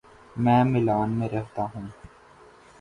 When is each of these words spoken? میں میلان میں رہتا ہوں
میں 0.35 0.63
میلان 0.63 1.09
میں 1.11 1.29
رہتا 1.29 1.65
ہوں 1.75 1.87